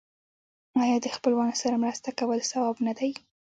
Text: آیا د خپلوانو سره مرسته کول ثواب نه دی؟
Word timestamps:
آیا 0.81 0.97
د 1.03 1.07
خپلوانو 1.15 1.59
سره 1.61 1.81
مرسته 1.83 2.09
کول 2.19 2.39
ثواب 2.51 2.75
نه 2.87 2.93
دی؟ 2.99 3.11